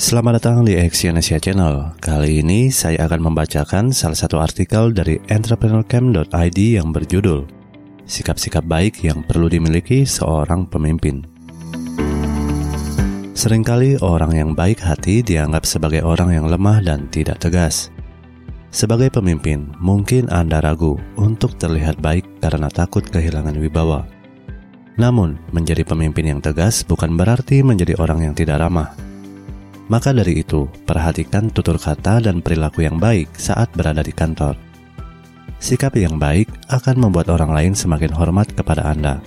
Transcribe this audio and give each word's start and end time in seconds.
Selamat 0.00 0.40
datang 0.40 0.64
di 0.64 0.80
Exyonesia 0.80 1.36
Channel. 1.36 1.92
Kali 2.00 2.40
ini 2.40 2.72
saya 2.72 3.04
akan 3.04 3.20
membacakan 3.20 3.92
salah 3.92 4.16
satu 4.16 4.40
artikel 4.40 4.96
dari 4.96 5.20
entrepreneurcamp.id 5.28 6.56
yang 6.56 6.88
berjudul 6.88 7.44
Sikap-sikap 8.08 8.64
baik 8.64 9.04
yang 9.04 9.20
perlu 9.20 9.52
dimiliki 9.52 10.08
seorang 10.08 10.64
pemimpin. 10.72 11.20
Seringkali 13.36 14.00
orang 14.00 14.32
yang 14.32 14.50
baik 14.56 14.80
hati 14.80 15.20
dianggap 15.20 15.68
sebagai 15.68 16.00
orang 16.00 16.32
yang 16.32 16.48
lemah 16.48 16.80
dan 16.80 17.04
tidak 17.12 17.36
tegas. 17.36 17.92
Sebagai 18.72 19.12
pemimpin, 19.12 19.68
mungkin 19.84 20.32
Anda 20.32 20.64
ragu 20.64 20.96
untuk 21.20 21.60
terlihat 21.60 22.00
baik 22.00 22.24
karena 22.40 22.72
takut 22.72 23.04
kehilangan 23.04 23.60
wibawa. 23.60 24.08
Namun, 24.96 25.36
menjadi 25.52 25.84
pemimpin 25.84 26.24
yang 26.24 26.40
tegas 26.40 26.88
bukan 26.88 27.20
berarti 27.20 27.60
menjadi 27.60 28.00
orang 28.00 28.24
yang 28.24 28.32
tidak 28.32 28.64
ramah 28.64 29.09
maka 29.90 30.14
dari 30.14 30.38
itu, 30.38 30.70
perhatikan 30.86 31.50
tutur 31.50 31.74
kata 31.74 32.22
dan 32.22 32.38
perilaku 32.38 32.86
yang 32.86 33.02
baik 33.02 33.34
saat 33.34 33.74
berada 33.74 34.06
di 34.06 34.14
kantor. 34.14 34.54
Sikap 35.58 35.98
yang 35.98 36.16
baik 36.16 36.46
akan 36.70 37.10
membuat 37.10 37.28
orang 37.28 37.50
lain 37.50 37.74
semakin 37.74 38.14
hormat 38.14 38.54
kepada 38.54 38.86
Anda. 38.86 39.18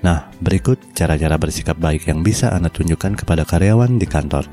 Nah, 0.00 0.30
berikut 0.38 0.78
cara-cara 0.94 1.34
bersikap 1.34 1.74
baik 1.82 2.06
yang 2.06 2.22
bisa 2.22 2.54
Anda 2.54 2.70
tunjukkan 2.70 3.18
kepada 3.18 3.42
karyawan 3.42 3.98
di 3.98 4.06
kantor. 4.06 4.46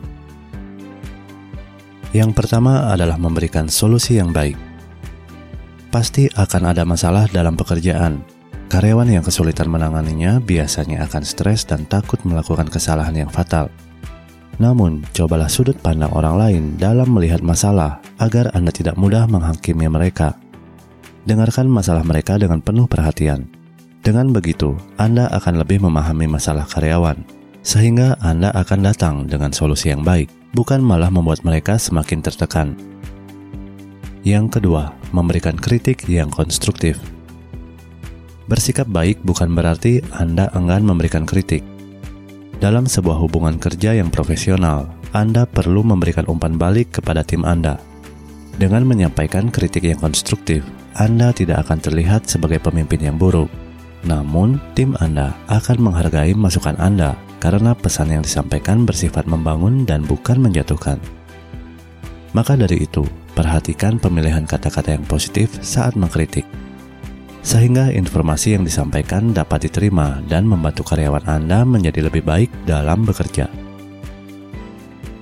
Yang 2.10 2.32
pertama 2.34 2.90
adalah 2.90 3.22
memberikan 3.22 3.70
solusi 3.70 4.18
yang 4.18 4.34
baik. 4.34 4.58
Pasti 5.94 6.26
akan 6.26 6.74
ada 6.74 6.84
masalah 6.90 7.30
dalam 7.30 7.54
pekerjaan. 7.54 8.26
Karyawan 8.66 9.14
yang 9.14 9.22
kesulitan 9.22 9.70
menanganinya 9.70 10.42
biasanya 10.42 11.06
akan 11.06 11.22
stres 11.22 11.70
dan 11.70 11.86
takut 11.86 12.18
melakukan 12.26 12.66
kesalahan 12.66 13.14
yang 13.14 13.30
fatal. 13.30 13.70
Namun, 14.56 15.04
cobalah 15.12 15.52
sudut 15.52 15.76
pandang 15.84 16.12
orang 16.16 16.36
lain 16.40 16.64
dalam 16.80 17.12
melihat 17.12 17.44
masalah 17.44 18.00
agar 18.24 18.56
Anda 18.56 18.72
tidak 18.72 18.96
mudah 18.96 19.28
menghakimi 19.28 19.92
mereka. 19.92 20.40
Dengarkan 21.28 21.68
masalah 21.68 22.08
mereka 22.08 22.40
dengan 22.40 22.64
penuh 22.64 22.88
perhatian. 22.88 23.52
Dengan 24.00 24.32
begitu, 24.32 24.78
Anda 24.96 25.28
akan 25.34 25.60
lebih 25.60 25.84
memahami 25.84 26.30
masalah 26.30 26.64
karyawan, 26.70 27.26
sehingga 27.66 28.16
Anda 28.24 28.54
akan 28.54 28.80
datang 28.86 29.16
dengan 29.28 29.52
solusi 29.52 29.92
yang 29.92 30.06
baik, 30.06 30.32
bukan 30.56 30.80
malah 30.80 31.12
membuat 31.12 31.44
mereka 31.44 31.76
semakin 31.76 32.24
tertekan. 32.24 32.78
Yang 34.24 34.62
kedua, 34.62 34.96
memberikan 35.12 35.58
kritik 35.58 36.08
yang 36.08 36.32
konstruktif. 36.32 37.02
Bersikap 38.46 38.86
baik 38.86 39.20
bukan 39.26 39.52
berarti 39.58 40.06
Anda 40.14 40.54
enggan 40.54 40.86
memberikan 40.86 41.26
kritik 41.26 41.66
dalam 42.56 42.88
sebuah 42.88 43.20
hubungan 43.20 43.60
kerja 43.60 43.92
yang 44.00 44.08
profesional, 44.08 44.88
Anda 45.12 45.44
perlu 45.44 45.84
memberikan 45.84 46.24
umpan 46.32 46.56
balik 46.56 47.00
kepada 47.00 47.20
tim 47.24 47.44
Anda. 47.44 47.80
Dengan 48.56 48.88
menyampaikan 48.88 49.52
kritik 49.52 49.84
yang 49.84 50.00
konstruktif, 50.00 50.64
Anda 50.96 51.36
tidak 51.36 51.68
akan 51.68 51.84
terlihat 51.84 52.32
sebagai 52.32 52.64
pemimpin 52.64 53.04
yang 53.04 53.20
buruk. 53.20 53.52
Namun, 54.08 54.64
tim 54.72 54.96
Anda 55.04 55.36
akan 55.52 55.92
menghargai 55.92 56.32
masukan 56.32 56.80
Anda 56.80 57.20
karena 57.44 57.76
pesan 57.76 58.16
yang 58.16 58.24
disampaikan 58.24 58.88
bersifat 58.88 59.28
membangun 59.28 59.84
dan 59.84 60.08
bukan 60.08 60.40
menjatuhkan. 60.40 60.98
Maka 62.32 62.56
dari 62.56 62.88
itu, 62.88 63.04
perhatikan 63.36 64.00
pemilihan 64.00 64.48
kata-kata 64.48 64.96
yang 64.96 65.04
positif 65.04 65.52
saat 65.60 66.00
mengkritik 66.00 66.48
sehingga 67.46 67.94
informasi 67.94 68.58
yang 68.58 68.66
disampaikan 68.66 69.30
dapat 69.30 69.70
diterima 69.70 70.18
dan 70.26 70.50
membantu 70.50 70.82
karyawan 70.82 71.30
Anda 71.30 71.62
menjadi 71.62 72.10
lebih 72.10 72.26
baik 72.26 72.50
dalam 72.66 73.06
bekerja. 73.06 73.46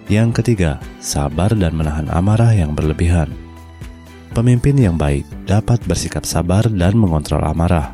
Yang 0.07 0.39
ketiga, 0.39 0.79
sabar 1.03 1.51
dan 1.51 1.75
menahan 1.75 2.07
amarah 2.07 2.55
yang 2.55 2.71
berlebihan. 2.71 3.27
Pemimpin 4.31 4.79
yang 4.79 4.95
baik 4.95 5.27
dapat 5.43 5.83
bersikap 5.83 6.23
sabar 6.23 6.63
dan 6.71 6.95
mengontrol 6.95 7.43
amarah. 7.43 7.91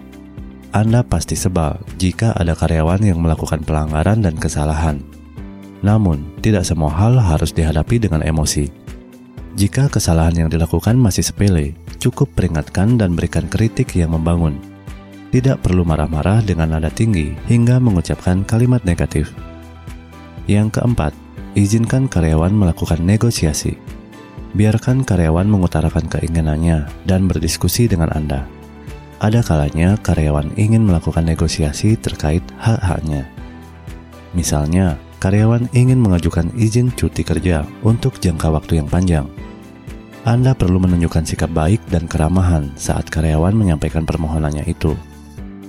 Anda 0.69 1.01
pasti 1.01 1.34
sebal 1.34 1.81
jika 1.97 2.38
ada 2.38 2.53
karyawan 2.53 3.01
yang 3.01 3.18
melakukan 3.18 3.66
pelanggaran 3.66 4.22
dan 4.22 4.38
kesalahan. 4.38 5.01
Namun, 5.81 6.38
tidak 6.45 6.69
semua 6.69 6.94
hal 6.94 7.18
harus 7.18 7.50
dihadapi 7.50 7.97
dengan 7.97 8.22
emosi. 8.22 8.78
Jika 9.58 9.90
kesalahan 9.90 10.46
yang 10.46 10.50
dilakukan 10.50 10.94
masih 10.94 11.26
sepele, 11.26 11.74
cukup 11.98 12.30
peringatkan 12.38 13.02
dan 13.02 13.18
berikan 13.18 13.50
kritik 13.50 13.98
yang 13.98 14.14
membangun. 14.14 14.62
Tidak 15.30 15.62
perlu 15.62 15.82
marah-marah 15.86 16.42
dengan 16.46 16.78
nada 16.78 16.90
tinggi 16.90 17.34
hingga 17.50 17.82
mengucapkan 17.82 18.46
kalimat 18.46 18.82
negatif. 18.86 19.34
Yang 20.50 20.82
keempat, 20.82 21.14
izinkan 21.54 22.10
karyawan 22.10 22.54
melakukan 22.54 23.02
negosiasi. 23.02 23.78
Biarkan 24.58 25.06
karyawan 25.06 25.46
mengutarakan 25.46 26.10
keinginannya 26.10 26.90
dan 27.06 27.30
berdiskusi 27.30 27.86
dengan 27.86 28.10
Anda. 28.14 28.50
Ada 29.22 29.46
kalanya 29.46 29.98
karyawan 30.02 30.58
ingin 30.58 30.86
melakukan 30.86 31.26
negosiasi 31.26 31.94
terkait 32.00 32.42
hak-haknya. 32.58 33.30
Misalnya, 34.34 34.98
karyawan 35.19 35.68
ingin 35.75 36.00
mengajukan 36.00 36.50
izin 36.56 36.96
cuti 36.96 37.22
kerja 37.22 37.68
untuk 37.84 38.18
jangka 38.18 38.47
waktu 38.50 38.80
yang 38.80 38.88
panjang 38.88 39.28
anda 40.28 40.52
perlu 40.52 40.84
menunjukkan 40.84 41.24
sikap 41.24 41.52
baik 41.56 41.80
dan 41.88 42.03
keramahan 42.03 42.75
saat 42.75 43.07
karyawan 43.07 43.56
menyampaikan 43.56 44.03
permohonannya 44.03 44.68
itu. 44.68 44.91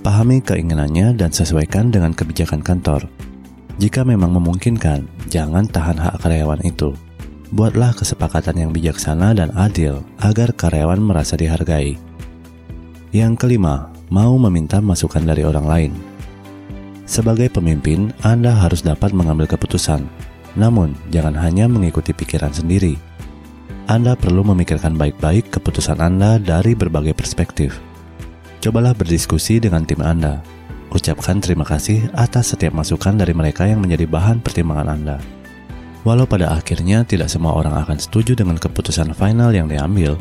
Pahami 0.03 0.43
keinginannya 0.43 1.15
dan 1.15 1.31
sesuaikan 1.31 1.87
dengan 1.87 2.11
kebijakan 2.11 2.59
kantor. 2.59 3.07
Jika 3.79 4.03
memang 4.03 4.35
memungkinkan, 4.35 5.07
jangan 5.31 5.65
tahan 5.71 5.95
hak 5.95 6.19
karyawan 6.19 6.61
itu. 6.67 6.91
Buatlah 7.55 7.95
kesepakatan 7.95 8.59
yang 8.59 8.71
bijaksana 8.75 9.31
dan 9.31 9.55
adil 9.55 10.03
agar 10.19 10.51
karyawan 10.51 10.99
merasa 10.99 11.39
dihargai. 11.39 11.95
Yang 13.15 13.33
kelima, 13.39 13.87
mau 14.11 14.35
meminta 14.35 14.83
masukan 14.83 15.23
dari 15.23 15.47
orang 15.47 15.65
lain. 15.65 15.91
Sebagai 17.11 17.51
pemimpin, 17.51 18.15
Anda 18.23 18.55
harus 18.55 18.87
dapat 18.87 19.11
mengambil 19.11 19.51
keputusan, 19.51 20.07
namun 20.55 20.95
jangan 21.11 21.35
hanya 21.35 21.67
mengikuti 21.67 22.15
pikiran 22.15 22.55
sendiri 22.55 22.95
anda 23.91 24.15
perlu 24.15 24.47
memikirkan 24.47 24.95
baik-baik 24.95 25.51
keputusan 25.51 25.99
Anda 25.99 26.39
dari 26.39 26.79
berbagai 26.79 27.11
perspektif. 27.11 27.75
Cobalah 28.63 28.95
berdiskusi 28.95 29.59
dengan 29.59 29.83
tim 29.83 29.99
Anda. 29.99 30.39
Ucapkan 30.95 31.43
terima 31.43 31.67
kasih 31.67 32.07
atas 32.15 32.55
setiap 32.55 32.71
masukan 32.71 33.19
dari 33.19 33.35
mereka 33.35 33.67
yang 33.67 33.83
menjadi 33.83 34.07
bahan 34.07 34.39
pertimbangan 34.39 34.95
Anda. 34.95 35.17
Walau 36.07 36.23
pada 36.23 36.55
akhirnya 36.55 37.03
tidak 37.03 37.27
semua 37.27 37.51
orang 37.51 37.83
akan 37.83 37.99
setuju 37.99 38.31
dengan 38.31 38.55
keputusan 38.55 39.11
final 39.11 39.51
yang 39.51 39.67
diambil, 39.67 40.15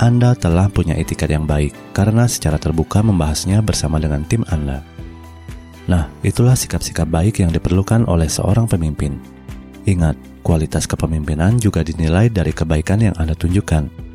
Anda 0.00 0.32
telah 0.32 0.72
punya 0.72 0.96
etikat 0.96 1.28
yang 1.28 1.44
baik 1.44 1.76
karena 1.92 2.24
secara 2.24 2.56
terbuka 2.56 3.04
membahasnya 3.04 3.60
bersama 3.60 4.00
dengan 4.00 4.24
tim 4.24 4.48
Anda. 4.48 4.80
Nah, 5.90 6.06
itulah 6.22 6.54
sikap-sikap 6.54 7.10
baik 7.10 7.42
yang 7.42 7.50
diperlukan 7.50 8.06
oleh 8.06 8.30
seorang 8.30 8.70
pemimpin. 8.70 9.18
Ingat, 9.90 10.30
Kualitas 10.40 10.88
kepemimpinan 10.88 11.60
juga 11.60 11.84
dinilai 11.84 12.32
dari 12.32 12.56
kebaikan 12.56 13.04
yang 13.04 13.14
Anda 13.20 13.36
tunjukkan. 13.36 14.08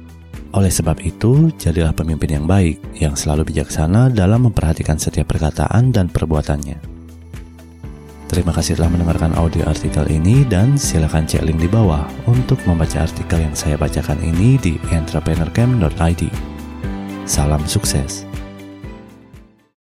Oleh 0.57 0.71
sebab 0.73 0.97
itu, 1.05 1.53
jadilah 1.55 1.93
pemimpin 1.93 2.41
yang 2.41 2.45
baik, 2.49 2.81
yang 2.97 3.13
selalu 3.13 3.53
bijaksana 3.53 4.09
dalam 4.09 4.49
memperhatikan 4.49 4.97
setiap 4.97 5.29
perkataan 5.29 5.93
dan 5.93 6.09
perbuatannya. 6.09 6.97
Terima 8.25 8.51
kasih 8.51 8.73
telah 8.75 8.89
mendengarkan 8.89 9.37
audio 9.37 9.69
artikel 9.69 10.01
ini 10.09 10.41
dan 10.49 10.81
silakan 10.81 11.29
cek 11.29 11.45
link 11.45 11.61
di 11.61 11.69
bawah 11.69 12.09
untuk 12.25 12.57
membaca 12.65 13.05
artikel 13.05 13.45
yang 13.45 13.53
saya 13.53 13.77
bacakan 13.77 14.17
ini 14.25 14.57
di 14.57 14.81
entrepreneurcamp.id. 14.89 16.23
Salam 17.29 17.61
sukses. 17.69 18.24